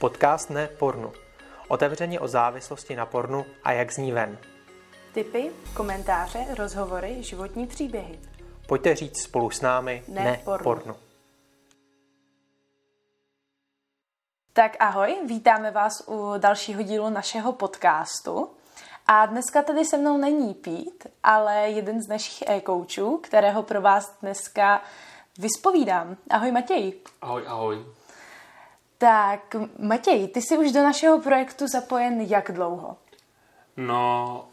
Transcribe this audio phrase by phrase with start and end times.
[0.00, 1.12] Podcast ne pornu.
[1.68, 4.38] Otevřeně o závislosti na pornu a jak z ní ven.
[5.14, 8.18] Tipy, komentáře, rozhovory, životní příběhy.
[8.66, 10.64] Pojďte říct spolu s námi Ne ne, pornu.
[10.64, 10.96] pornu.
[14.52, 18.50] Tak ahoj, vítáme vás u dalšího dílu našeho podcastu.
[19.06, 24.18] A dneska tady se mnou není Pít, ale jeden z našich e-coachů, kterého pro vás
[24.22, 24.82] dneska
[25.38, 26.16] vyspovídám.
[26.30, 26.92] Ahoj Matěj.
[27.22, 27.86] Ahoj, ahoj.
[28.98, 32.96] Tak Matěj, ty jsi už do našeho projektu zapojen jak dlouho?
[33.76, 34.44] No,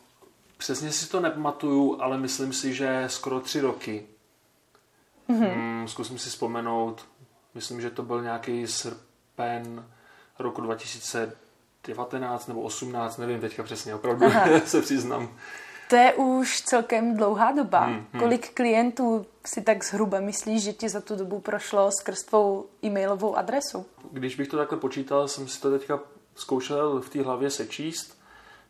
[0.57, 4.05] přesně si to nepamatuju, ale myslím si, že skoro tři roky.
[5.29, 5.55] Mm-hmm.
[5.55, 7.05] Mm, zkusím si vzpomenout,
[7.53, 9.85] myslím, že to byl nějaký srpen
[10.39, 14.25] roku 2019 nebo 18, nevím teďka přesně, opravdu
[14.65, 15.29] se přiznám.
[15.89, 17.79] To je už celkem dlouhá doba.
[17.79, 18.21] Hmm, hmm.
[18.21, 23.37] Kolik klientů si tak zhruba myslíš, že ti za tu dobu prošlo skrz tvou e-mailovou
[23.37, 23.85] adresu?
[24.11, 25.99] Když bych to takhle počítal, jsem si to teďka
[26.35, 28.15] zkoušel v té hlavě sečíst,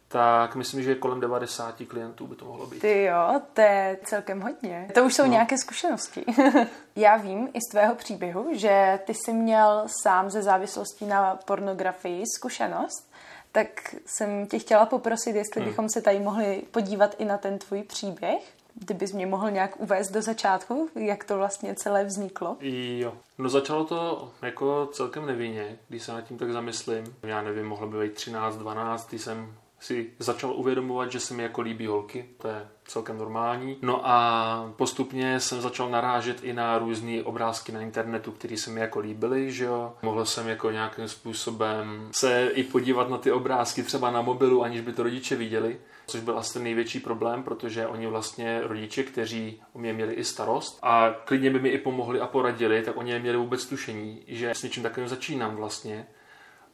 [0.07, 2.79] tak myslím, že kolem 90 klientů by to mohlo být.
[2.79, 4.89] Ty jo, to je celkem hodně.
[4.93, 5.29] To už jsou no.
[5.29, 6.25] nějaké zkušenosti.
[6.95, 12.23] Já vím i z tvého příběhu, že ty jsi měl sám ze závislostí na pornografii
[12.37, 13.11] zkušenost,
[13.55, 15.69] tak jsem tě chtěla poprosit, jestli hmm.
[15.69, 18.53] bychom se tady mohli podívat i na ten tvůj příběh.
[18.73, 22.57] Kdybys mě mohl nějak uvést do začátku, jak to vlastně celé vzniklo.
[22.99, 23.13] Jo.
[23.37, 27.15] No začalo to jako celkem nevinně, když se nad tím tak zamyslím.
[27.23, 31.43] Já nevím, mohlo by být 13, 12, když jsem si začal uvědomovat, že se mi
[31.43, 33.77] jako líbí holky, to je celkem normální.
[33.81, 38.79] No a postupně jsem začal narážet i na různé obrázky na internetu, které se mi
[38.79, 39.93] jako líbily, že jo.
[40.01, 44.81] Mohl jsem jako nějakým způsobem se i podívat na ty obrázky třeba na mobilu, aniž
[44.81, 45.77] by to rodiče viděli.
[46.07, 50.23] Což byl asi ten největší problém, protože oni vlastně rodiče, kteří o mě měli i
[50.23, 54.51] starost a klidně by mi i pomohli a poradili, tak oni neměli vůbec tušení, že
[54.51, 56.07] s něčím takovým začínám vlastně.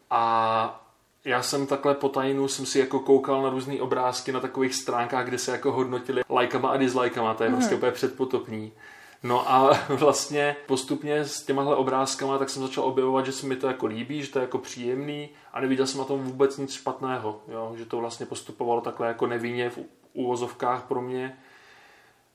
[0.09, 0.80] A
[1.25, 5.25] já jsem takhle po tajnu jsem si jako koukal na různé obrázky na takových stránkách,
[5.25, 7.56] kde se jako hodnotili lajkama a dislajkama, to je mm.
[7.56, 8.72] prostě úplně předpotopní.
[9.23, 13.68] No a vlastně postupně s těmahle obrázkama tak jsem začal objevovat, že se mi to
[13.68, 17.41] jako líbí, že to je jako příjemný a neviděl jsem na tom vůbec nic špatného,
[17.47, 17.74] jo?
[17.78, 19.79] že to vlastně postupovalo takhle jako nevinně v
[20.13, 21.38] úvozovkách pro mě.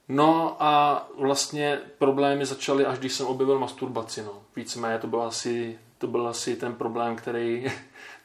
[0.09, 4.23] No a vlastně problémy začaly, až když jsem objevil masturbaci.
[4.23, 4.43] No.
[4.57, 7.67] Víceméně to byl asi, to byl asi ten problém, který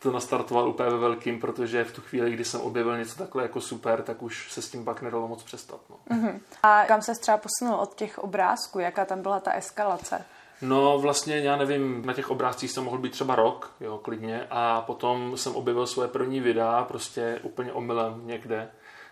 [0.01, 3.61] to nastartoval úplně ve velkým, protože v tu chvíli, kdy jsem objevil něco takhle jako
[3.61, 5.79] super, tak už se s tím pak nedalo moc přestat.
[5.89, 5.95] No.
[6.09, 6.39] Uh-huh.
[6.63, 8.79] A kam se třeba posunul od těch obrázků?
[8.79, 10.25] Jaká tam byla ta eskalace?
[10.61, 14.81] No vlastně, já nevím, na těch obrázcích jsem mohl být třeba rok, jo, klidně, a
[14.81, 18.71] potom jsem objevil svoje první videa, prostě úplně omylem někde.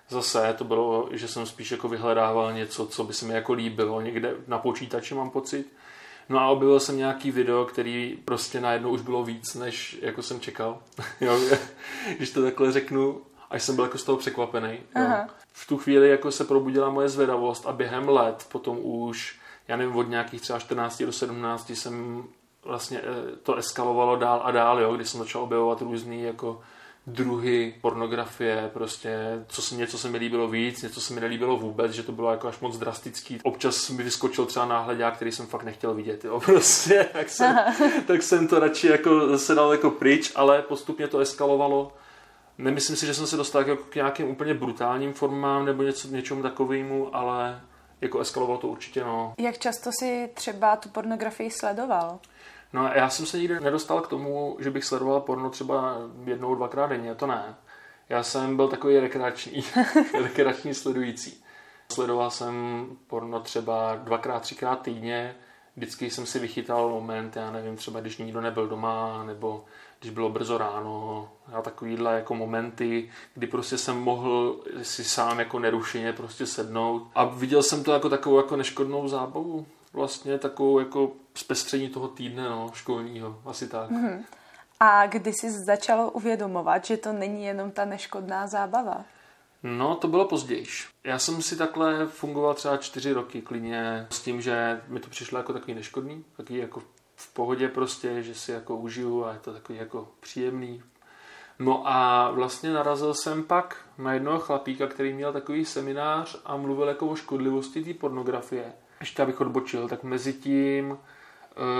[0.09, 4.01] Zase to bylo, že jsem spíš jako vyhledával něco, co by se mi jako líbilo,
[4.01, 5.73] někde na počítači mám pocit.
[6.29, 10.39] No a objevil jsem nějaký video, který prostě najednou už bylo víc, než jako jsem
[10.39, 10.77] čekal.
[11.21, 11.39] jo,
[12.17, 14.79] když to takhle řeknu, až jsem byl jako z toho překvapený.
[15.53, 19.95] V tu chvíli jako se probudila moje zvědavost a během let potom už, já nevím,
[19.95, 22.23] od nějakých třeba 14 do 17 jsem
[22.63, 26.61] vlastně eh, to eskalovalo dál a dál, jo, když jsem začal objevovat různý jako
[27.11, 31.91] druhy pornografie, prostě co se, něco se mi líbilo víc, něco se mi nelíbilo vůbec,
[31.91, 33.39] že to bylo jako až moc drastický.
[33.43, 37.55] Občas mi vyskočil třeba náhledák, který jsem fakt nechtěl vidět, jo, prostě, tak jsem,
[38.07, 41.93] tak jsem to radši jako zase dal jako pryč, ale postupně to eskalovalo.
[42.57, 46.43] Nemyslím si, že jsem se dostal jako k nějakým úplně brutálním formám nebo něco, něčemu
[46.43, 47.61] takovému, ale
[48.01, 49.33] jako eskalovalo to určitě, no.
[49.37, 52.19] Jak často si třeba tu pornografii sledoval?
[52.73, 56.87] No já jsem se nikdy nedostal k tomu, že bych sledoval porno třeba jednou, dvakrát
[56.87, 57.55] denně, to ne.
[58.09, 59.63] Já jsem byl takový rekreační,
[60.21, 61.43] rekreační sledující.
[61.91, 65.35] Sledoval jsem porno třeba dvakrát, třikrát týdně,
[65.75, 69.65] vždycky jsem si vychytal moment, já nevím, třeba když nikdo nebyl doma, nebo
[69.99, 75.59] když bylo brzo ráno, a takovýhle jako momenty, kdy prostě jsem mohl si sám jako
[75.59, 77.07] nerušeně prostě sednout.
[77.15, 82.49] A viděl jsem to jako takovou jako neškodnou zábavu, vlastně takovou jako zpestření toho týdne
[82.49, 83.89] no, školního, asi tak.
[83.89, 84.23] Mm-hmm.
[84.79, 89.05] A kdy jsi začalo uvědomovat, že to není jenom ta neškodná zábava?
[89.63, 90.65] No, to bylo později.
[91.03, 95.37] Já jsem si takhle fungoval třeba čtyři roky klidně s tím, že mi to přišlo
[95.37, 96.81] jako takový neškodný, takový jako
[97.15, 100.83] v pohodě prostě, že si jako užiju a je to takový jako příjemný.
[101.59, 106.87] No a vlastně narazil jsem pak na jednoho chlapíka, který měl takový seminář a mluvil
[106.87, 110.97] jako o škodlivosti té pornografie ještě abych odbočil, tak mezi tím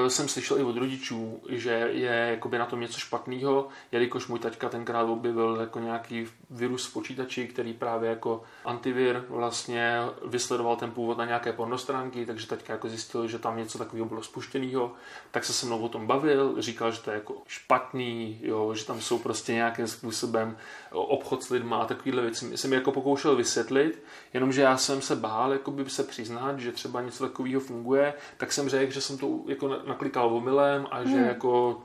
[0.07, 4.69] jsem slyšel i od rodičů, že je jakoby na tom něco špatného, jelikož můj taťka
[4.69, 11.17] tenkrát objevil jako nějaký virus v počítači, který právě jako antivir vlastně vysledoval ten původ
[11.17, 14.91] na nějaké pornostránky, takže taťka jako zjistil, že tam něco takového bylo spuštěného,
[15.31, 18.85] tak se se mnou o tom bavil, říkal, že to je jako špatný, jo, že
[18.85, 20.57] tam jsou prostě nějakým způsobem
[20.91, 22.57] obchod s lidma a takovýhle věci.
[22.57, 24.03] Jsem jako pokoušel vysvětlit,
[24.33, 28.69] jenomže já jsem se bál jakoby se přiznat, že třeba něco takového funguje, tak jsem
[28.69, 31.27] řekl, že jsem to jako naklikal omylem a že hmm.
[31.27, 31.81] jako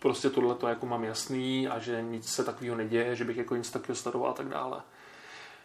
[0.00, 3.56] prostě tohle to jako mám jasný a že nic se takového neděje, že bych jako
[3.56, 4.80] nic takového sledoval a tak dále.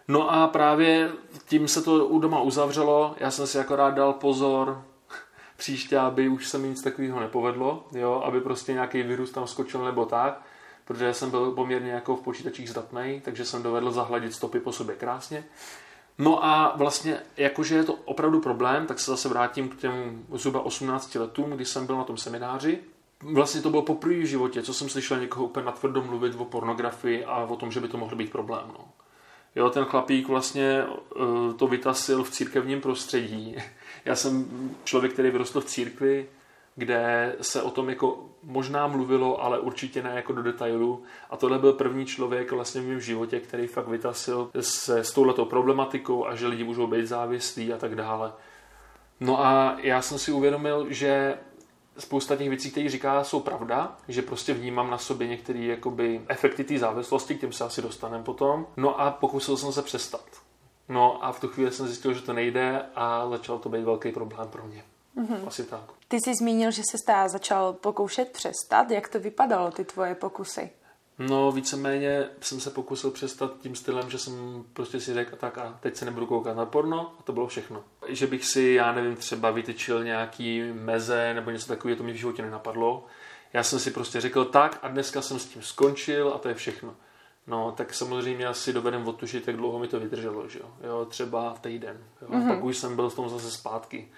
[0.08, 1.12] No a právě
[1.46, 4.84] tím se to u doma uzavřelo, já jsem si akorát dal pozor,
[5.58, 9.86] příště, aby už se mi nic takového nepovedlo, jo, aby prostě nějaký virus tam skočil
[9.86, 10.42] nebo tak,
[10.86, 14.96] protože jsem byl poměrně jako v počítačích zdatný, takže jsem dovedl zahladit stopy po sobě
[14.96, 15.44] krásně.
[16.18, 20.66] No a vlastně, jakože je to opravdu problém, tak se zase vrátím k těm zhruba
[20.66, 22.80] 18 letům, kdy jsem byl na tom semináři.
[23.22, 27.26] Vlastně to bylo poprvé v životě, co jsem slyšel někoho úplně natvrdo mluvit o pornografii
[27.26, 28.64] a o tom, že by to mohl být problém.
[28.68, 28.86] No.
[29.56, 33.56] Jo, ten chlapík vlastně uh, to vytasil v církevním prostředí.
[34.06, 34.48] Já jsem
[34.84, 36.28] člověk, který vyrostl v církvi,
[36.76, 41.04] kde se o tom jako možná mluvilo, ale určitě ne jako do detailu.
[41.30, 45.46] A tohle byl první člověk vlastně v mém životě, který fakt vytasil se s touhletou
[45.46, 48.34] problematikou a že lidi můžou být závislí a tak dále.
[49.20, 51.38] No a já jsem si uvědomil, že
[51.98, 56.64] spousta těch věcí, které říká, jsou pravda, že prostě vnímám na sobě některé jakoby efekty
[56.64, 58.66] té závislosti, k těm se asi dostaneme potom.
[58.78, 60.26] No a pokusil jsem se přestat.
[60.90, 64.12] No a v tu chvíli jsem zjistil, že to nejde a začal to být velký
[64.12, 64.84] problém pro mě.
[65.18, 65.48] Mm-hmm.
[65.48, 65.92] Asi tak.
[66.08, 68.92] Ty jsi zmínil, že se stá začal pokoušet přestat.
[68.92, 70.70] Jak to vypadalo, ty tvoje pokusy?
[71.20, 75.78] No, víceméně jsem se pokusil přestat tím stylem, že jsem prostě si řekl, tak a
[75.80, 77.84] teď se nebudu koukat na porno a to bylo všechno.
[78.08, 82.16] Že bych si, já nevím, třeba vytyčil nějaký meze nebo něco takového, to mi v
[82.16, 83.06] životě nenapadlo.
[83.54, 86.56] Já jsem si prostě řekl tak a dneska jsem s tím skončil a to je
[86.56, 86.96] všechno.
[87.48, 90.74] No, tak samozřejmě asi dovedem odtušit, jak dlouho mi to vydrželo, že jo.
[90.84, 91.98] jo třeba týden.
[92.22, 92.28] Jo.
[92.28, 92.48] Mm-hmm.
[92.48, 94.12] Pak už jsem byl v tom zase zpátky.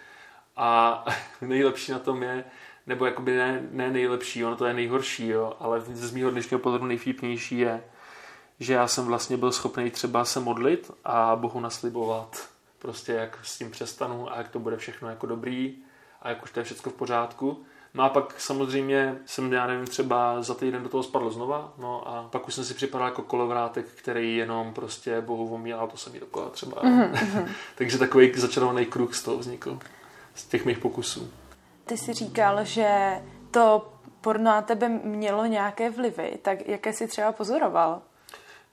[0.56, 1.06] A
[1.42, 2.44] nejlepší na tom je,
[2.88, 6.86] nebo jakoby ne, ne nejlepší, ono to je nejhorší, jo, ale z mého dnešního pohledu
[6.86, 7.84] nejvtipnější je,
[8.60, 12.50] že já jsem vlastně byl schopný třeba se modlit a Bohu naslibovat
[12.80, 15.76] prostě jak s tím přestanu a jak to bude všechno jako dobrý
[16.22, 17.64] a jak už to je všechno v pořádku.
[17.94, 22.08] No a pak samozřejmě jsem, já nevím, třeba za týden do toho spadl znova, no
[22.08, 26.10] a pak už jsem si připadal jako kolovrátek, který jenom prostě Bohu omílal to se
[26.10, 26.82] mi dokola třeba.
[26.82, 27.48] Mm-hmm.
[27.76, 29.80] Takže takový začarovaný kruh z toho vznikl,
[30.36, 31.32] z těch mých pokusů.
[31.86, 33.22] Ty jsi říkal, že
[33.52, 33.92] to
[34.22, 38.02] porno na tebe mělo nějaké vlivy, tak jaké jsi třeba pozoroval?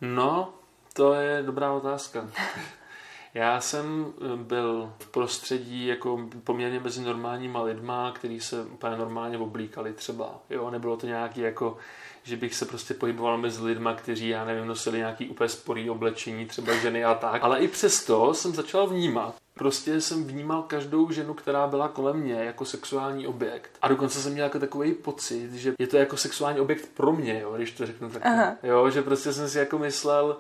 [0.01, 0.55] No,
[0.93, 2.29] to je dobrá otázka.
[3.35, 9.39] Já jsem eh, byl v prostředí jako poměrně mezi normálníma lidma, kteří se úplně normálně
[9.39, 10.41] oblíkali třeba.
[10.51, 11.77] Jo, nebylo to nějaký jako,
[12.23, 16.47] že bych se prostě pohyboval mezi lidma, kteří, já nevím, nosili nějaký úplně sporý oblečení,
[16.47, 17.43] třeba ženy a tak.
[17.45, 22.35] Ale i přesto jsem začal vnímat, Prostě jsem vnímal každou ženu, která byla kolem mě,
[22.35, 23.71] jako sexuální objekt.
[23.83, 27.41] A dokonce jsem měl jako takový pocit, že je to jako sexuální objekt pro mě,
[27.41, 28.23] jo, když to řeknu tak.
[28.63, 30.37] Jo, že prostě jsem si jako myslel,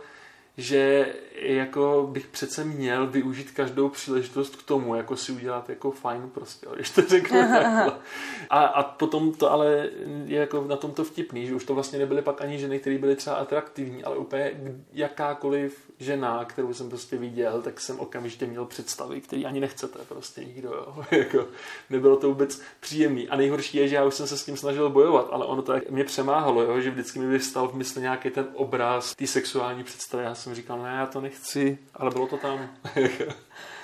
[0.56, 6.30] že jako bych přece měl využít každou příležitost k tomu, jako si udělat jako fajn
[6.34, 7.38] prostě, když to řeknu
[8.50, 9.88] a, a potom to ale
[10.24, 12.98] je jako na tom to vtipný, že už to vlastně nebyly pak ani ženy, které
[12.98, 14.52] byly třeba atraktivní, ale úplně
[14.92, 20.44] jakákoliv žena, kterou jsem prostě viděl, tak jsem okamžitě měl představy, který ani nechcete prostě
[20.44, 21.04] nikdo, jo.
[21.18, 21.46] jako,
[21.90, 23.28] nebylo to vůbec příjemný.
[23.28, 25.74] A nejhorší je, že já už jsem se s tím snažil bojovat, ale ono to
[25.90, 30.24] mě přemáhalo, jo, že vždycky mi vystal v mysli nějaký ten obraz té sexuální představy.
[30.24, 32.68] Já jsem říkal, ne, já to nechci, ale bylo to tam.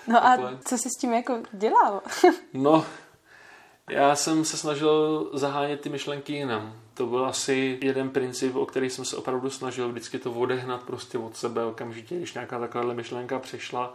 [0.06, 2.02] no a co jsi s tím jako dělal?
[2.52, 2.86] no,
[3.90, 6.72] já jsem se snažil zahánět ty myšlenky jinam.
[6.94, 11.18] To byl asi jeden princip, o který jsem se opravdu snažil vždycky to odehnat prostě
[11.18, 13.94] od sebe okamžitě, když nějaká taková myšlenka přešla.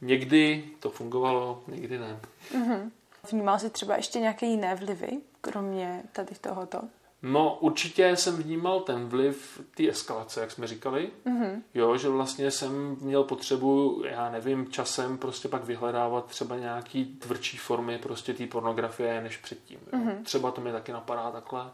[0.00, 2.20] Někdy to fungovalo, někdy ne.
[2.54, 2.90] Mm-hmm.
[3.30, 6.80] Vnímal jsi třeba ještě nějaké jiné vlivy, kromě tady tohoto?
[7.22, 11.10] No, určitě jsem vnímal ten vliv té eskalace, jak jsme říkali.
[11.26, 11.62] Mm-hmm.
[11.74, 17.56] Jo, že vlastně jsem měl potřebu, já nevím, časem prostě pak vyhledávat třeba nějaký tvrdší
[17.56, 19.78] formy prostě té pornografie než předtím.
[19.92, 19.98] Jo.
[19.98, 20.22] Mm-hmm.
[20.22, 21.70] Třeba to mi taky napadá takhle.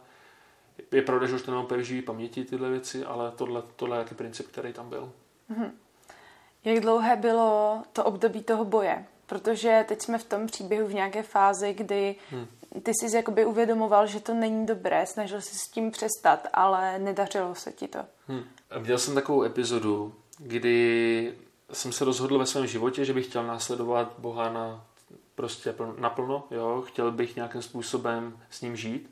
[0.93, 4.15] Je pravda, že už to nemám živý paměti tyhle věci, ale tohle, tohle je jaký
[4.15, 5.13] princip, který tam byl.
[5.51, 5.71] Mm-hmm.
[6.65, 9.05] Jak dlouhé bylo to období toho boje?
[9.27, 12.47] Protože teď jsme v tom příběhu v nějaké fázi, kdy hmm
[12.83, 17.55] ty jsi jakoby uvědomoval, že to není dobré, snažil jsi s tím přestat, ale nedařilo
[17.55, 17.99] se ti to.
[18.29, 18.45] Hmm.
[18.79, 21.35] Měl jsem takovou epizodu, kdy
[21.73, 24.85] jsem se rozhodl ve svém životě, že bych chtěl následovat Boha na
[25.35, 29.11] prostě naplno, jo, chtěl bych nějakým způsobem s ním žít.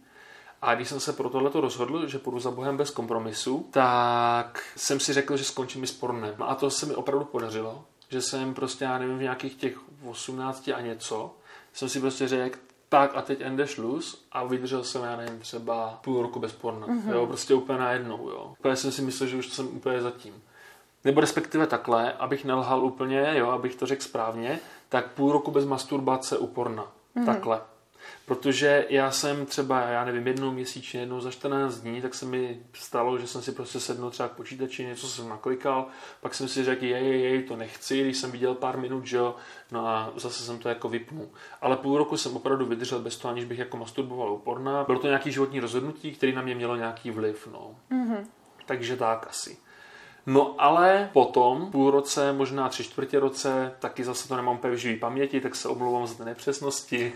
[0.63, 5.01] A když jsem se pro tohleto rozhodl, že půjdu za Bohem bez kompromisu, tak jsem
[5.01, 6.35] si řekl, že skončím i s pornem.
[6.41, 10.69] A to se mi opravdu podařilo, že jsem prostě, já nevím, v nějakých těch 18
[10.75, 11.35] a něco,
[11.73, 12.59] jsem si prostě řekl,
[12.89, 16.87] tak a teď ende šluz a vydržel jsem, já nevím, třeba půl roku bez porna.
[16.87, 17.13] Mm-hmm.
[17.13, 18.55] Jo, prostě úplně najednou, jo.
[18.59, 20.43] Úplně jsem si myslel, že už jsem úplně zatím.
[21.05, 25.65] Nebo respektive takhle, abych nelhal úplně, jo, abych to řekl správně, tak půl roku bez
[25.65, 26.87] masturbace u porna.
[27.17, 27.27] Mm-hmm.
[27.27, 27.61] Takhle.
[28.27, 32.61] Protože já jsem třeba, já nevím, jednou měsíčně, jednou za 14 dní, tak se mi
[32.73, 35.87] stalo, že jsem si prostě sednul třeba k počítači, něco jsem naklikal,
[36.21, 39.17] pak jsem si řekl, jej, jej, jej, to nechci, když jsem viděl pár minut, že
[39.17, 39.37] jo,
[39.71, 41.29] no a zase jsem to jako vypnul.
[41.61, 44.85] Ale půl roku jsem opravdu vydržel bez toho, aniž bych jako masturboval u porna.
[44.85, 47.77] Bylo to nějaký životní rozhodnutí, který na mě mělo nějaký vliv, no.
[47.91, 48.27] Mm-hmm.
[48.67, 49.66] Takže tak asi.
[50.27, 54.79] No ale potom, půl roce, možná tři čtvrtě roce, taky zase to nemám úplně v
[54.79, 57.13] živý paměti, tak se omlouvám za ty nepřesnosti.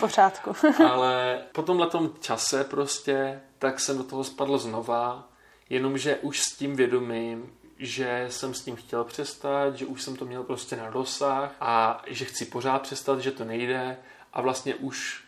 [0.00, 0.52] Pořádku.
[0.90, 1.88] ale po tomhle
[2.20, 5.28] čase prostě, tak jsem do toho spadl znova,
[5.70, 10.24] jenomže už s tím vědomím, že jsem s tím chtěl přestat, že už jsem to
[10.24, 13.96] měl prostě na dosah a že chci pořád přestat, že to nejde
[14.32, 15.24] a vlastně už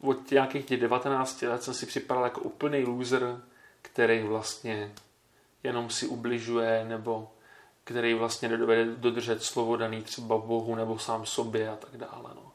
[0.00, 3.40] od nějakých těch 19 let jsem si připadal jako úplný loser,
[3.82, 4.92] který vlastně
[5.62, 7.30] jenom si ubližuje nebo
[7.84, 12.30] který vlastně nedovede dodržet slovo daný třeba Bohu nebo sám sobě a tak dále.
[12.34, 12.52] No.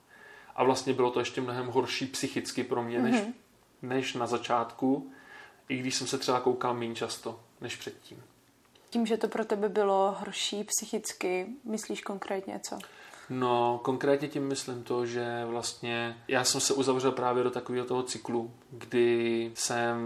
[0.55, 3.33] A vlastně bylo to ještě mnohem horší psychicky pro mě, než, mm-hmm.
[3.81, 5.11] než na začátku,
[5.69, 8.23] i když jsem se třeba koukal méně často než předtím.
[8.89, 12.79] Tím, že to pro tebe bylo horší psychicky, myslíš konkrétně co?
[13.29, 18.03] No, konkrétně tím myslím to, že vlastně já jsem se uzavřel právě do takového toho
[18.03, 19.98] cyklu, kdy jsem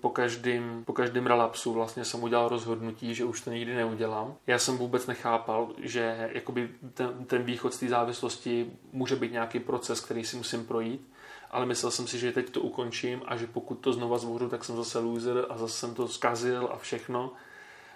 [0.00, 4.34] po každém, po každém relapsu vlastně jsem udělal rozhodnutí, že už to nikdy neudělám.
[4.46, 9.60] Já jsem vůbec nechápal, že jakoby ten, ten východ z té závislosti může být nějaký
[9.60, 11.14] proces, který si musím projít
[11.50, 14.64] ale myslel jsem si, že teď to ukončím a že pokud to znova zvořu, tak
[14.64, 17.32] jsem zase loser a zase jsem to zkazil a všechno.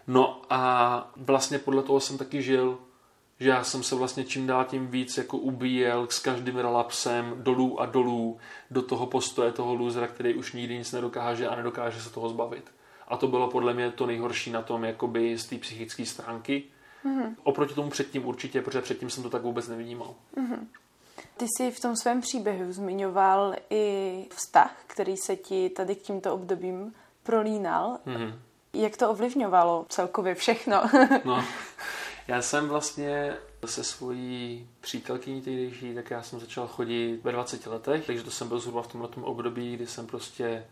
[0.07, 2.79] No a vlastně podle toho jsem taky žil,
[3.41, 7.81] že já jsem se vlastně čím dál tím víc jako ubíjel s každým relapsem dolů
[7.81, 8.39] a dolů
[8.71, 12.65] do toho postoje toho losera, který už nikdy nic nedokáže a nedokáže se toho zbavit.
[13.09, 16.65] A to bylo podle mě to nejhorší na tom jakoby z té psychické stránky.
[17.05, 17.35] Mm-hmm.
[17.43, 20.15] Oproti tomu předtím určitě, protože předtím jsem to tak vůbec nevnímal.
[20.37, 20.67] Mm-hmm.
[21.37, 26.35] Ty jsi v tom svém příběhu zmiňoval i vztah, který se ti tady k tímto
[26.35, 27.99] obdobím prolínal.
[28.07, 28.35] Mm-hmm.
[28.73, 30.83] Jak to ovlivňovalo celkově všechno?
[31.25, 31.45] no,
[32.29, 38.07] já jsem vlastně se svojí přítelkyní tehdejší, tak já jsem začal chodit ve 20 letech,
[38.07, 40.65] takže to jsem byl zhruba v tomhle období, kdy jsem prostě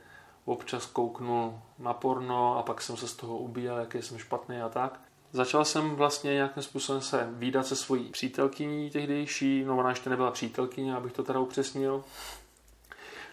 [0.45, 4.69] občas kouknul na porno a pak jsem se z toho ubíjel, jaký jsem špatný a
[4.69, 5.01] tak.
[5.33, 10.31] Začal jsem vlastně nějakým způsobem se výdat se svojí přítelkyní tehdejší, no ona ještě nebyla
[10.31, 12.05] přítelkyně, abych to teda upřesnil.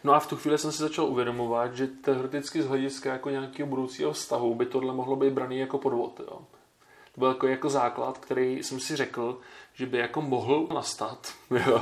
[0.04, 3.70] No a v tu chvíli jsem si začal uvědomovat, že teoreticky z hlediska jako nějakého
[3.70, 6.22] budoucího vztahu by tohle mohlo být braný jako podvod.
[6.28, 6.42] Jo.
[7.14, 9.40] To byl jako, jako základ, který jsem si řekl,
[9.74, 11.34] že by jako mohl nastat.
[11.68, 11.82] Jo.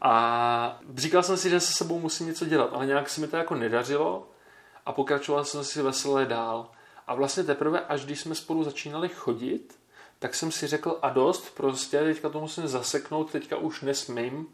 [0.00, 3.36] A říkal jsem si, že se sebou musím něco dělat, ale nějak se mi to
[3.36, 4.28] jako nedařilo
[4.86, 6.70] a pokračoval jsem si veselé dál.
[7.06, 9.78] A vlastně teprve, až když jsme spolu začínali chodit,
[10.18, 14.46] tak jsem si řekl a dost, prostě teďka to musím zaseknout, teďka už nesmím,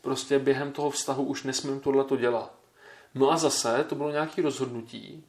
[0.00, 2.54] prostě během toho vztahu už nesmím tohle dělat.
[3.14, 5.24] No a zase to bylo nějaké rozhodnutí,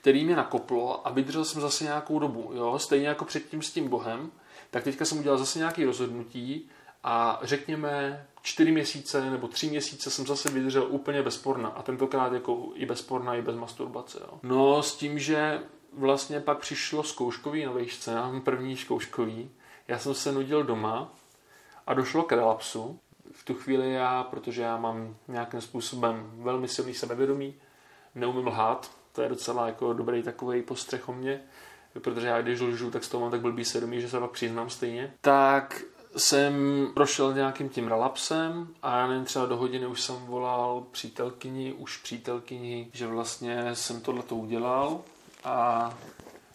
[0.00, 2.50] který mě nakoplo a vydržel jsem zase nějakou dobu.
[2.54, 2.78] Jo?
[2.78, 4.30] Stejně jako předtím s tím Bohem,
[4.70, 6.70] tak teďka jsem udělal zase nějaké rozhodnutí
[7.04, 12.32] a řekněme čtyři měsíce nebo tři měsíce jsem zase vydržel úplně bez porna a tentokrát
[12.32, 14.18] jako i bez porna, i bez masturbace.
[14.20, 14.38] Jo?
[14.42, 15.60] No s tím, že
[15.92, 19.50] vlastně pak přišlo zkouškový na výšce, já mám první zkouškový,
[19.88, 21.12] já jsem se nudil doma
[21.86, 23.00] a došlo k relapsu.
[23.32, 27.54] V tu chvíli já, protože já mám nějakým způsobem velmi silný sebevědomí,
[28.14, 31.40] neumím lhát, to je docela jako dobrý takový postřeh o mě,
[32.02, 34.70] protože já když lžu, tak z toho mám tak blbý sedomí, že se pak přiznám
[34.70, 35.14] stejně.
[35.20, 35.82] Tak
[36.16, 36.54] jsem
[36.94, 41.96] prošel nějakým tím relapsem a já nevím, třeba do hodiny už jsem volal přítelkyni, už
[41.96, 45.00] přítelkyni, že vlastně jsem tohle to udělal
[45.44, 45.94] a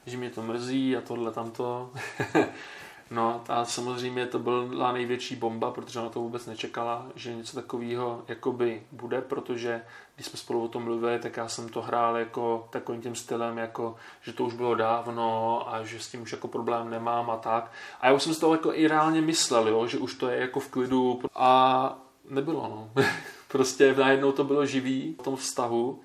[0.05, 1.91] že mě to mrzí a tohle tamto.
[3.13, 8.24] No a samozřejmě to byla největší bomba, protože ona to vůbec nečekala, že něco takového
[8.27, 9.82] jakoby bude, protože
[10.15, 13.58] když jsme spolu o tom mluvili, tak já jsem to hrál jako takovým tím stylem,
[13.58, 17.38] jako, že to už bylo dávno a že s tím už jako problém nemám a
[17.38, 17.72] tak.
[18.01, 20.39] A já už jsem z toho jako i reálně myslel, jo, že už to je
[20.39, 21.96] jako v klidu a
[22.29, 23.03] nebylo, no.
[23.48, 26.01] prostě najednou to bylo živý v tom vztahu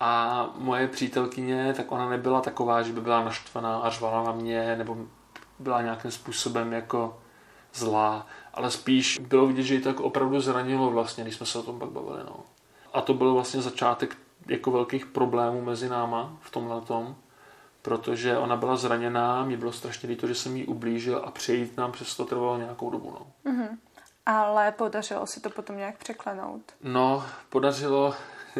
[0.00, 4.76] a moje přítelkyně, tak ona nebyla taková, že by byla naštvaná a řvala na mě,
[4.76, 4.96] nebo
[5.58, 7.20] byla nějakým způsobem jako
[7.74, 11.62] zlá, ale spíš bylo vidět, že ji tak opravdu zranilo vlastně, když jsme se o
[11.62, 12.18] tom pak bavili.
[12.26, 12.36] No.
[12.92, 17.16] A to byl vlastně začátek jako velkých problémů mezi náma v tomhle tom,
[17.82, 21.92] protože ona byla zraněná, mě bylo strašně líto, že jsem jí ublížil a přejít nám
[21.92, 23.10] přes to trvalo nějakou dobu.
[23.10, 23.52] No.
[23.52, 23.78] Mm-hmm.
[24.26, 26.62] Ale podařilo se to potom nějak překlenout?
[26.82, 28.14] No, podařilo,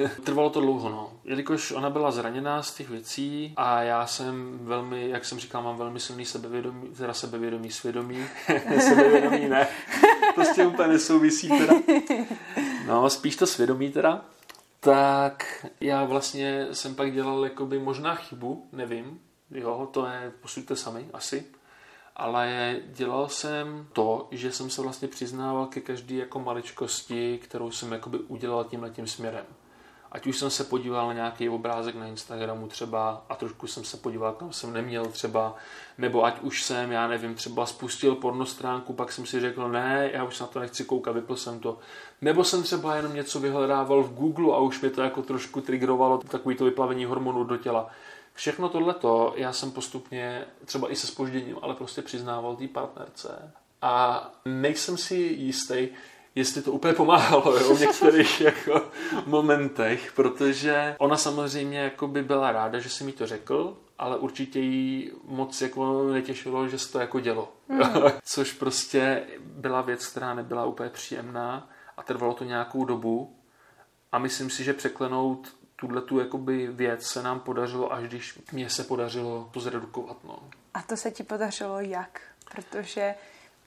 [0.25, 1.13] Trvalo to dlouho, no.
[1.25, 5.77] Jelikož ona byla zraněná z těch věcí a já jsem velmi, jak jsem říkal, mám
[5.77, 8.27] velmi silný sebevědomí, teda sebevědomí, svědomí.
[8.81, 9.69] sebevědomí ne,
[10.35, 11.75] to s tím úplně nesouvisí teda.
[12.87, 14.25] No, spíš to svědomí teda.
[14.81, 21.07] Tak já vlastně jsem pak dělal jakoby možná chybu, nevím, jo, to je, posuďte sami,
[21.13, 21.45] asi
[22.19, 27.93] ale dělal jsem to, že jsem se vlastně přiznával ke každé jako maličkosti, kterou jsem
[27.93, 29.45] jakoby udělal tímhle tím směrem.
[30.13, 33.97] Ať už jsem se podíval na nějaký obrázek na Instagramu třeba a trošku jsem se
[33.97, 35.57] podíval, kam jsem neměl třeba,
[35.99, 40.25] nebo ať už jsem, já nevím, třeba spustil pornostránku, pak jsem si řekl, ne, já
[40.25, 41.79] už na to nechci koukat, vypl jsem to.
[42.21, 46.19] Nebo jsem třeba jenom něco vyhledával v Google a už mě to jako trošku triggerovalo
[46.19, 47.91] takový to vyplavení hormonů do těla.
[48.35, 53.53] Všechno tohleto já jsem postupně, třeba i se spožděním, ale prostě přiznával té partnerce.
[53.83, 55.89] A nejsem si jistý,
[56.39, 58.83] jestli to úplně pomáhalo jo, v některých jako
[59.27, 64.61] momentech, protože ona samozřejmě jako by byla ráda, že si mi to řekl, ale určitě
[64.61, 67.53] jí moc jako netěšilo, že se to jako dělo.
[67.69, 67.81] Mm.
[68.25, 73.37] Což prostě byla věc, která nebyla úplně příjemná a trvalo to nějakou dobu
[74.13, 78.71] a myslím si, že překlenout tuhle tu jakoby věc se nám podařilo, až když mě
[78.71, 80.25] se podařilo to zredukovat.
[80.25, 80.39] No.
[80.75, 82.21] A to se ti podařilo jak?
[82.55, 83.15] Protože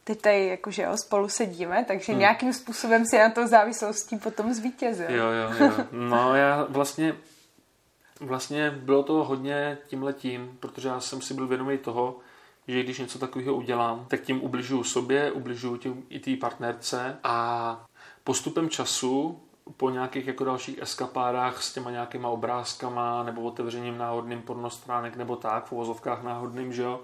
[0.03, 2.19] teď tady jakože jo, spolu sedíme, takže hmm.
[2.19, 5.11] nějakým způsobem si na to závislostí potom zvítězil.
[5.11, 5.85] Jo, jo, jo.
[5.91, 7.15] No já vlastně,
[8.19, 12.15] vlastně bylo to hodně tímhletím, protože já jsem si byl vědomý toho,
[12.67, 17.85] že když něco takového udělám, tak tím ubližuju sobě, ubližuju tím i té partnerce a
[18.23, 19.41] postupem času
[19.77, 25.65] po nějakých jako dalších eskapádách s těma nějakýma obrázkama nebo otevřením náhodným pornostránek nebo tak,
[25.65, 26.99] v uvozovkách náhodným, že jo,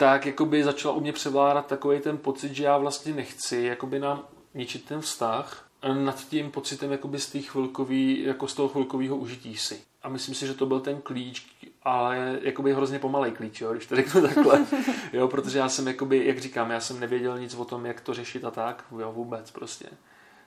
[0.00, 4.22] tak jakoby začala u mě převládat takový ten pocit, že já vlastně nechci jakoby nám
[4.54, 9.80] ničit ten vztah nad tím pocitem jakoby z, chvilkový, jako z toho chvilkového užití si.
[10.02, 11.46] A myslím si, že to byl ten klíč,
[11.82, 14.66] ale jakoby hrozně pomalej klíč, jo, když to řeknu takhle.
[15.12, 18.14] jo, protože já jsem jakoby, jak říkám, já jsem nevěděl nic o tom, jak to
[18.14, 19.86] řešit a tak, jo, vůbec prostě.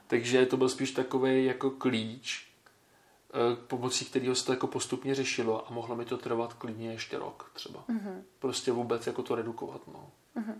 [0.08, 2.48] Takže to byl spíš takový jako klíč,
[3.68, 7.52] pomocí kterého se to jako postupně řešilo a mohlo mi to trvat klidně ještě rok
[7.54, 7.84] třeba.
[7.90, 8.22] Mm-hmm.
[8.40, 9.82] Prostě vůbec jako to redukovat.
[9.88, 10.12] No.
[10.38, 10.56] Mm-hmm.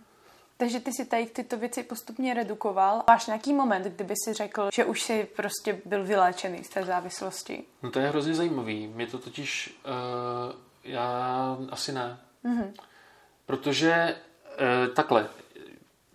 [0.56, 3.02] Takže ty si tady tyto věci postupně redukoval.
[3.08, 7.64] Máš nějaký moment, kdyby si řekl, že už si prostě byl vyléčený z té závislosti?
[7.82, 8.86] No to je hrozně zajímavý.
[8.86, 12.20] Mě to totiž, uh, já asi ne.
[12.44, 12.72] Mm-hmm.
[13.46, 14.16] Protože
[14.86, 15.28] uh, takhle,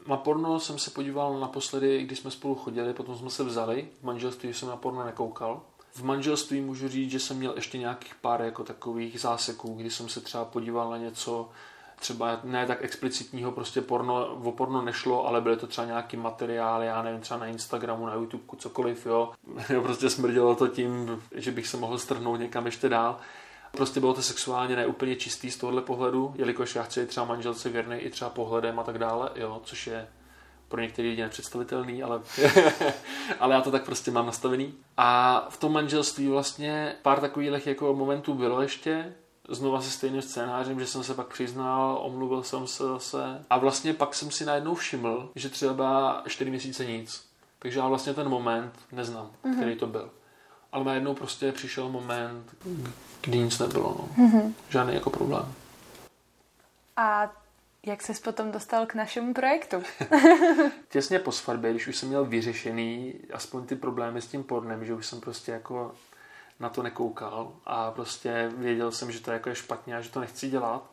[0.08, 3.88] na porno jsem se podíval naposledy, když jsme spolu chodili, potom jsme se vzali.
[4.00, 5.62] V manželství jsem na porno nekoukal.
[5.92, 10.10] V manželství můžu říct, že jsem měl ještě nějakých pár jako takových záseků, kdy jsem
[10.10, 11.50] se třeba podíval na něco,
[12.00, 16.86] třeba ne tak explicitního, prostě porno, o porno nešlo, ale byly to třeba nějaký materiály,
[16.86, 19.34] já nevím, třeba na Instagramu, na YouTube, cokoliv, jo.
[19.82, 23.20] prostě smrdělo to tím, že bych se mohl strhnout někam ještě dál.
[23.72, 27.98] Prostě bylo to sexuálně neúplně čistý z tohohle pohledu, jelikož já chci třeba manželce věrný
[27.98, 30.08] i třeba pohledem a tak dále, jo, což je
[30.70, 32.22] pro některé lidi nepředstavitelný, ale,
[33.40, 34.74] ale já to tak prostě mám nastavený.
[34.98, 39.14] A v tom manželství vlastně pár takových jako momentů bylo ještě,
[39.50, 43.94] znova se stejným scénářem, že jsem se pak přiznal, omluvil jsem se zase a vlastně
[43.94, 47.30] pak jsem si najednou všiml, že třeba 4 měsíce nic.
[47.60, 49.56] Takže já vlastně ten moment neznám, mm-hmm.
[49.56, 50.10] který to byl.
[50.72, 52.56] Ale najednou prostě přišel moment,
[53.22, 53.96] kdy nic nebylo.
[54.18, 54.26] No.
[54.26, 54.54] Mm-hmm.
[54.70, 55.54] Žádný jako problém.
[56.98, 57.32] A
[57.86, 59.84] jak ses potom dostal k našemu projektu?
[60.90, 64.94] Těsně po svatbě, když už jsem měl vyřešený aspoň ty problémy s tím pornem, že
[64.94, 65.96] už jsem prostě jako
[66.60, 70.20] na to nekoukal a prostě věděl jsem, že to jako je špatně a že to
[70.20, 70.92] nechci dělat,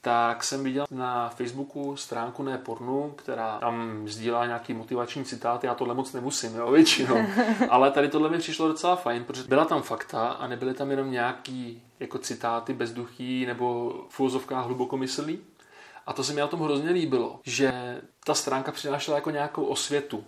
[0.00, 5.64] tak jsem viděl na Facebooku stránku Ne pornu, která tam sdílá nějaký motivační citát.
[5.64, 7.16] Já tohle moc nemusím, jo, většinou.
[7.68, 11.10] Ale tady tohle mi přišlo docela fajn, protože byla tam fakta a nebyly tam jenom
[11.10, 15.40] nějaký jako citáty bezduchý nebo v úzovkách hlubokomyslný,
[16.06, 20.24] a to se mi na tom hrozně líbilo, že ta stránka přinášela jako nějakou osvětu.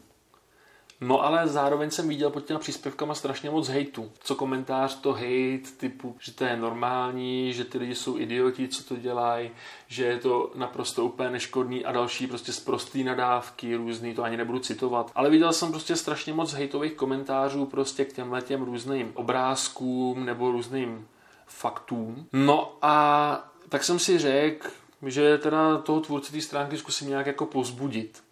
[1.02, 4.12] No ale zároveň jsem viděl pod těma příspěvkama strašně moc hejtu.
[4.20, 8.84] Co komentář, to hejt, typu, že to je normální, že ty lidi jsou idioti, co
[8.84, 9.50] to dělají,
[9.86, 14.58] že je to naprosto úplně neškodný a další prostě zprostý nadávky, různý, to ani nebudu
[14.58, 15.12] citovat.
[15.14, 20.50] Ale viděl jsem prostě strašně moc hejtových komentářů prostě k těmhle těm různým obrázkům nebo
[20.50, 21.08] různým
[21.46, 22.26] faktům.
[22.32, 24.68] No a tak jsem si řekl,
[25.06, 28.22] že teda toho tvůrce té stránky zkusím nějak jako pozbudit.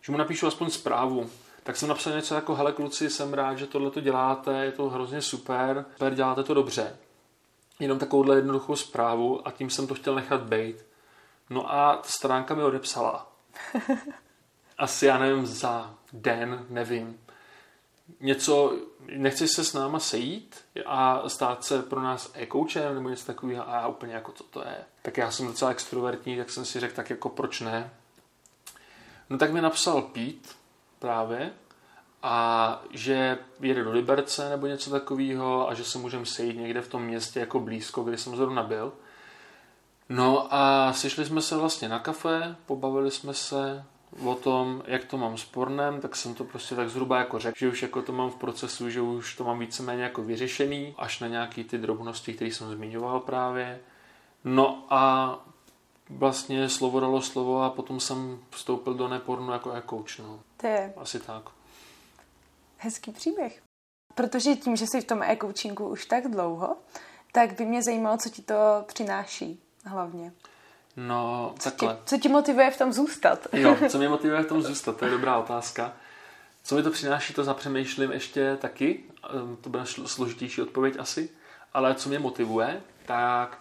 [0.00, 1.30] že mu napíšu aspoň zprávu.
[1.62, 4.88] Tak jsem napsal něco jako, hele kluci, jsem rád, že tohle to děláte, je to
[4.88, 6.96] hrozně super, super, děláte to dobře.
[7.80, 10.86] Jenom takovouhle jednoduchou zprávu a tím jsem to chtěl nechat být.
[11.50, 13.32] No a stránka mi odepsala.
[14.78, 17.20] Asi, já nevím, za den, nevím.
[18.20, 18.76] Něco,
[19.16, 23.74] nechceš se s náma sejít a stát se pro nás e-coachem nebo něco takového a
[23.74, 24.76] já úplně jako, co to je.
[25.02, 27.90] Tak já jsem docela extrovertní, tak jsem si řekl, tak jako proč ne.
[29.30, 30.48] No tak mi napsal Pete
[30.98, 31.52] právě
[32.22, 36.88] a že jede do Liberce nebo něco takového a že se můžeme sejít někde v
[36.88, 38.92] tom městě jako blízko, kde jsem zrovna byl.
[40.08, 43.84] No a sešli jsme se vlastně na kafe, pobavili jsme se
[44.24, 47.58] o tom, jak to mám s pornem, tak jsem to prostě tak zhruba jako řekl,
[47.58, 51.20] že už jako to mám v procesu, že už to mám víceméně jako vyřešený, až
[51.20, 53.80] na nějaký ty drobnosti, které jsem zmiňoval právě.
[54.44, 55.38] No a
[56.10, 60.18] vlastně slovo dalo slovo a potom jsem vstoupil do nepornu jako e-coach.
[60.18, 60.40] No.
[60.56, 61.42] To je Asi tak.
[62.78, 63.62] hezký příběh.
[64.14, 66.76] Protože tím, že jsi v tom e-coachingu už tak dlouho,
[67.32, 68.54] tak by mě zajímalo, co ti to
[68.86, 70.32] přináší hlavně.
[70.96, 71.94] No, Co takhle.
[71.94, 73.46] tě, co tě motivuje v tom zůstat?
[73.52, 75.92] Jo, co mě motivuje v tom zůstat, to je dobrá otázka.
[76.64, 79.04] Co mi to přináší, to zapřemýšlím ještě taky,
[79.34, 81.30] Ehm, to bude složitější odpověď asi,
[81.74, 83.58] ale co mě motivuje, tak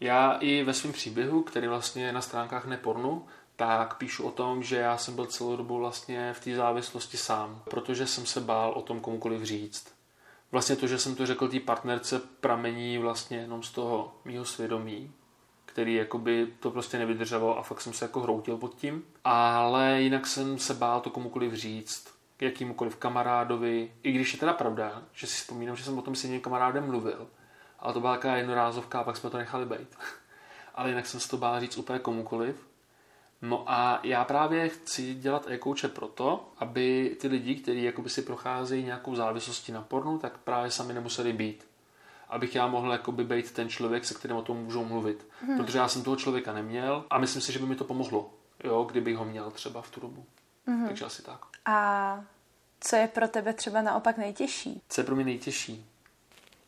[0.00, 4.62] já i ve svém příběhu, který vlastně je na stránkách Nepornu, tak píšu o tom,
[4.62, 8.72] že já jsem byl celou dobu vlastně v té závislosti sám, protože jsem se bál
[8.72, 9.86] o tom komukoliv říct.
[10.52, 15.12] Vlastně to, že jsem to řekl té partnerce, pramení vlastně jenom z toho mýho svědomí,
[15.66, 19.04] který jakoby to prostě nevydrželo a fakt jsem se jako hroutil pod tím.
[19.24, 25.02] Ale jinak jsem se bál to komukoliv říct, jakýmukoliv kamarádovi, i když je teda pravda,
[25.12, 27.26] že si vzpomínám, že jsem o tom s jedním kamarádem mluvil,
[27.78, 29.96] ale to byla taková jednorázovka a pak jsme to nechali být.
[30.74, 32.66] ale jinak jsem se to bál říct úplně komukoliv.
[33.42, 39.14] No a já právě chci dělat e-coache proto, aby ty lidi, kteří si procházejí nějakou
[39.14, 41.71] závislostí na pornu, tak právě sami nemuseli být
[42.32, 45.26] abych já mohl jakoby být ten člověk, se kterým o tom můžou mluvit.
[45.40, 45.56] Hmm.
[45.56, 48.30] Protože já jsem toho člověka neměl a myslím si, že by mi to pomohlo,
[48.64, 50.24] jo, kdybych ho měl třeba v tu dobu.
[50.66, 50.86] Hmm.
[50.86, 51.40] Takže asi tak.
[51.66, 52.24] A
[52.80, 54.82] co je pro tebe třeba naopak nejtěžší?
[54.88, 55.86] Co je pro mě nejtěžší?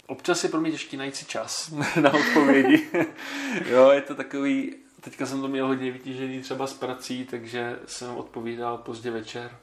[0.06, 2.90] Občas je pro mě těžký najít si čas na odpovědi.
[3.66, 8.16] jo, je to takový, teďka jsem to měl hodně vytížený třeba s prací, takže jsem
[8.16, 9.58] odpovídal pozdě večer.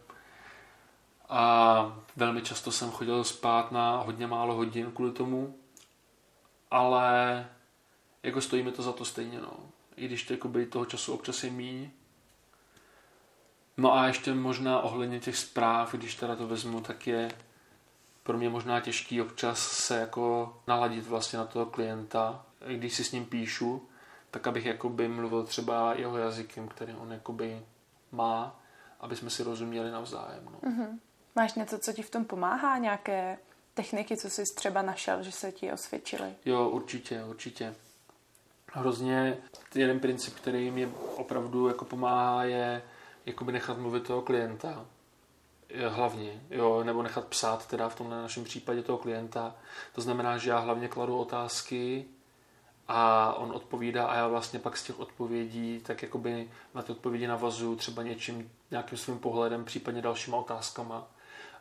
[1.30, 5.56] A velmi často jsem chodil spát na hodně málo hodin kvůli tomu,
[6.72, 7.50] ale
[8.24, 9.54] jako stojí mi to za to stejně, no.
[9.96, 11.90] I když to jakoby toho času občas je míň.
[13.78, 17.32] No a ještě možná ohledně těch zpráv, když teda to vezmu, tak je
[18.24, 23.12] pro mě možná těžký občas se jako naladit vlastně na toho klienta, když si s
[23.12, 23.90] ním píšu,
[24.32, 27.66] tak abych jakoby mluvil třeba jeho jazykem, který on jakoby
[28.12, 28.60] má,
[29.00, 30.46] aby jsme si rozuměli navzájem.
[30.46, 30.70] No.
[30.70, 31.00] Mm-hmm.
[31.36, 32.78] Máš něco, co ti v tom pomáhá?
[32.78, 33.38] Nějaké
[33.74, 36.36] techniky, co jsi třeba našel, že se ti osvědčily?
[36.46, 37.76] Jo, určitě, určitě.
[38.74, 39.38] Hrozně
[39.76, 42.82] jeden princip, který mě opravdu jako pomáhá, je
[43.26, 44.86] jakoby nechat mluvit toho klienta.
[45.88, 49.56] Hlavně, jo, nebo nechat psát teda v tom našem případě toho klienta.
[49.96, 52.06] To znamená, že já hlavně kladu otázky
[52.88, 57.28] a on odpovídá a já vlastně pak z těch odpovědí tak jakoby na ty odpovědi
[57.28, 61.08] navazuju třeba něčím, nějakým svým pohledem, případně dalšíma otázkama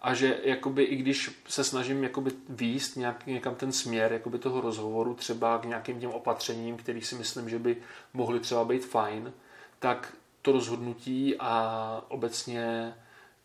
[0.02, 4.60] a že jakoby i když se snažím jakoby výst nějak, někam ten směr jakoby toho
[4.60, 7.76] rozhovoru třeba k nějakým těm opatřením, který si myslím, že by
[8.14, 9.32] mohly třeba být fajn,
[9.78, 12.94] tak to rozhodnutí a obecně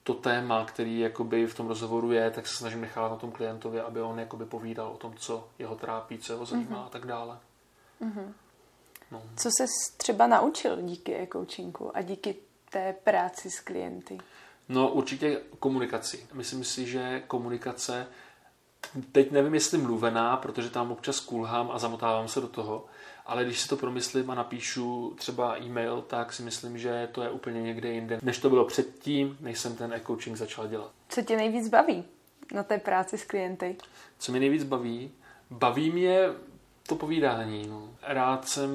[0.03, 3.81] to téma, který jakoby v tom rozhovoru je, tak se snažím nechat na tom klientovi,
[3.81, 6.85] aby on jakoby povídal o tom, co jeho trápí, co ho zajímá mm-hmm.
[6.85, 7.37] a tak dále.
[8.01, 8.33] Mm-hmm.
[9.11, 9.21] No.
[9.37, 9.63] Co jsi
[9.97, 12.35] třeba naučil díky e-coachingu a díky
[12.69, 14.17] té práci s klienty?
[14.69, 16.27] No určitě komunikaci.
[16.33, 18.07] Myslím si, že komunikace,
[19.11, 22.85] teď nevím, jestli mluvená, protože tam občas kulhám a zamotávám se do toho,
[23.25, 27.29] ale když si to promyslím a napíšu třeba e-mail, tak si myslím, že to je
[27.29, 30.91] úplně někde jinde, než to bylo předtím, než jsem ten e-coaching začal dělat.
[31.09, 32.03] Co tě nejvíc baví
[32.53, 33.77] na té práci s klienty?
[34.19, 35.11] Co mě nejvíc baví?
[35.49, 36.19] Baví mě
[36.87, 37.67] to povídání.
[37.67, 37.89] No.
[38.01, 38.69] Rád jsem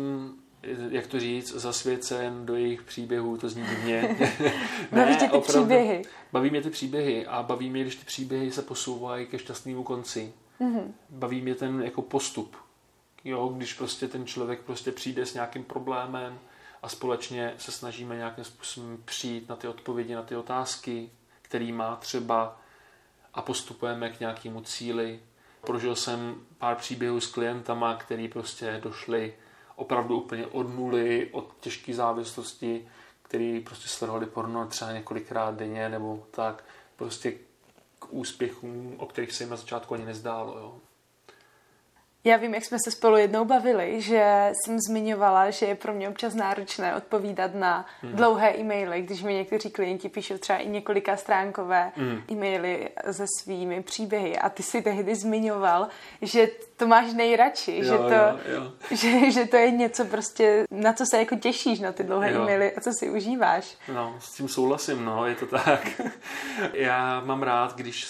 [0.90, 4.16] jak to říct, zasvěcen do jejich příběhů, to zní divně.
[4.92, 6.02] baví tě ty opravdu, příběhy?
[6.32, 10.32] Baví mě ty příběhy a baví mě, když ty příběhy se posouvají ke šťastnému konci.
[10.60, 10.92] Mm-hmm.
[11.10, 12.56] Baví mě ten jako postup.
[13.24, 16.38] Jo, když prostě ten člověk prostě přijde s nějakým problémem
[16.82, 21.10] a společně se snažíme nějakým způsobem přijít na ty odpovědi, na ty otázky,
[21.42, 22.60] který má třeba
[23.34, 25.20] a postupujeme k nějakému cíli.
[25.60, 29.34] Prožil jsem pár příběhů s klientama, který prostě došli
[29.80, 32.88] opravdu úplně od nuly, od těžké závislosti,
[33.22, 36.64] který prostě sledovali porno třeba několikrát denně nebo tak,
[36.96, 37.32] prostě
[37.98, 40.58] k úspěchům, o kterých se jim na začátku ani nezdálo.
[40.58, 40.78] Jo.
[42.24, 46.08] Já vím, jak jsme se spolu jednou bavili, že jsem zmiňovala, že je pro mě
[46.08, 48.12] občas náročné odpovídat na mm.
[48.12, 52.22] dlouhé e-maily, když mi někteří klienti píšou třeba i několika stránkové mm.
[52.30, 54.38] e-maily se svými příběhy.
[54.38, 55.88] A ty si tehdy zmiňoval,
[56.22, 58.72] že to máš nejradši, jo, že, to, jo, jo.
[58.96, 62.42] Že, že to je něco prostě, na co se jako těšíš na ty dlouhé jo.
[62.42, 63.76] e-maily a co si užíváš.
[63.94, 66.00] No, s tím souhlasím, no, je to tak.
[66.72, 68.06] Já mám rád, když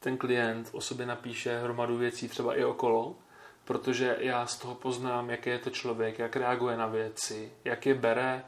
[0.00, 3.16] ten klient o sobě napíše hromadu věcí třeba i okolo,
[3.68, 7.94] protože já z toho poznám, jaký je to člověk, jak reaguje na věci, jak je
[7.94, 8.44] bere,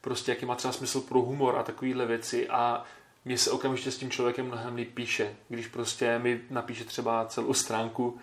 [0.00, 2.84] prostě jaký má třeba smysl pro humor a takovéhle věci a
[3.24, 7.54] mně se okamžitě s tím člověkem mnohem líp píše, když prostě mi napíše třeba celou
[7.54, 8.18] stránku.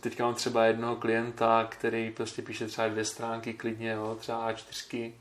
[0.00, 5.12] Teďka mám třeba jednoho klienta, který prostě píše třeba dvě stránky klidně, jo, třeba A4.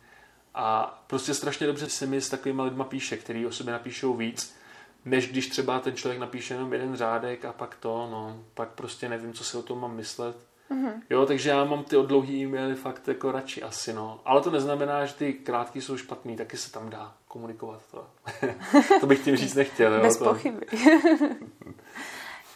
[0.55, 4.55] A prostě strašně dobře se mi s takovými lidma píše, který o sobě napíšou víc,
[5.05, 9.09] než když třeba ten člověk napíše jenom jeden řádek a pak to, no, pak prostě
[9.09, 10.50] nevím, co si o tom mám myslet.
[10.71, 11.01] Mm-hmm.
[11.09, 14.19] Jo, takže já mám ty dlouhý e-maily fakt jako radši asi, no.
[14.25, 17.81] Ale to neznamená, že ty krátký jsou špatný, taky se tam dá komunikovat.
[17.91, 18.05] To,
[18.99, 19.93] to bych tím říct nechtěl.
[19.93, 20.25] Jo, Bez to.
[20.25, 20.65] pochyby.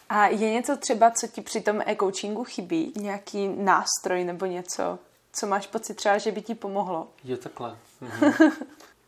[0.08, 2.92] A je něco třeba, co ti při tom e-coachingu chybí?
[2.96, 4.98] Nějaký nástroj nebo něco,
[5.32, 7.08] co máš pocit třeba, že by ti pomohlo?
[7.24, 7.76] Je takhle.
[8.00, 8.32] Mhm.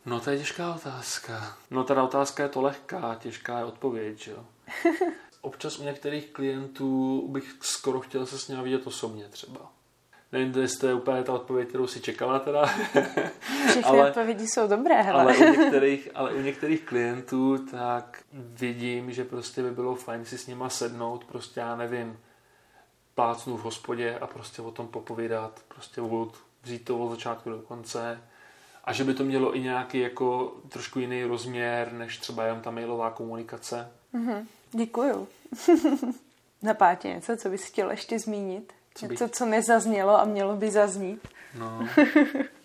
[0.05, 1.57] No to je těžká otázka.
[1.71, 4.45] No teda otázka je to lehká, těžká je odpověď, jo.
[5.41, 9.71] občas u některých klientů bych skoro chtěl se s ním vidět osobně třeba.
[10.31, 12.65] Nevím, jestli to je úplně ta odpověď, kterou si čekala teda.
[13.69, 15.21] Všechny ale, odpovědi jsou dobré, hele.
[15.21, 20.37] Ale u, některých, ale u některých klientů tak vidím, že prostě by bylo fajn si
[20.37, 22.19] s nima sednout, prostě já nevím,
[23.15, 27.59] plácnu v hospodě a prostě o tom popovídat, prostě vůd, vzít to od začátku do
[27.59, 28.21] konce
[28.83, 32.71] a že by to mělo i nějaký jako trošku jiný rozměr, než třeba jen ta
[32.71, 33.91] mailová komunikace.
[34.13, 34.45] Mm-hmm.
[34.71, 35.27] Děkuju.
[36.61, 38.73] Napadá něco, co bys chtěl ještě zmínit?
[38.95, 39.19] Co bych...
[39.19, 41.27] Něco, co nezaznělo a mělo by zaznít?
[41.55, 41.87] No.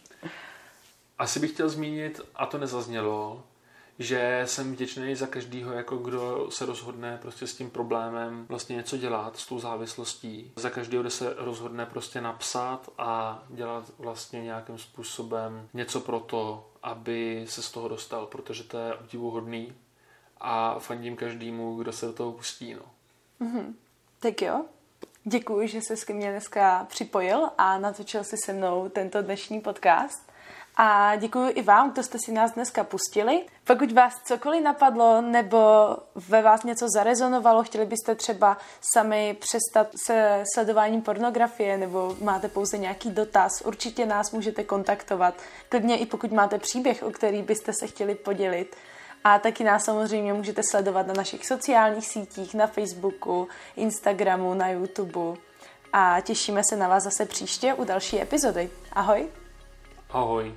[1.18, 3.44] Asi bych chtěl zmínit, a to nezaznělo,
[3.98, 8.96] že jsem vděčný za každýho, jako kdo se rozhodne prostě s tím problémem vlastně něco
[8.96, 10.52] dělat, s tou závislostí.
[10.56, 16.70] Za každého, kdo se rozhodne prostě napsat a dělat vlastně nějakým způsobem něco pro to,
[16.82, 19.72] aby se z toho dostal, protože to je obdivuhodný
[20.44, 22.74] a fandím každému, kdo se do toho pustí.
[22.74, 22.82] No.
[23.46, 23.74] Mm-hmm.
[24.20, 24.64] Tak jo,
[25.24, 30.34] děkuji, že jsi ke mně dneska připojil a natočil si se mnou tento dnešní podcast.
[30.76, 33.46] A děkuji i vám, kdo jste si nás dneska pustili.
[33.64, 35.58] Pokud vás cokoliv napadlo nebo
[36.14, 38.56] ve vás něco zarezonovalo, chtěli byste třeba
[38.94, 45.34] sami přestat se sledováním pornografie nebo máte pouze nějaký dotaz, určitě nás můžete kontaktovat.
[45.68, 48.76] Klidně i pokud máte příběh, o který byste se chtěli podělit.
[49.24, 55.38] A taky nás samozřejmě můžete sledovat na našich sociálních sítích, na Facebooku, Instagramu, na YouTube.
[55.92, 58.70] A těšíme se na vás zase příště u další epizody.
[58.92, 59.28] Ahoj!
[60.10, 60.54] Ahoj!